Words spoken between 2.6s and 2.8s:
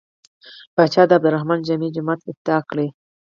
کړ.